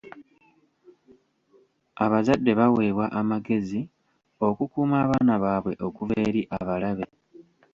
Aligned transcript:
Abazadde 2.03 2.51
baweebwa 2.59 3.05
amagezi 3.19 3.81
okukuuma 4.47 4.95
abaana 5.03 5.33
baabwe 5.43 5.73
okuva 5.87 6.15
eri 6.27 6.41
abalabe. 6.57 7.05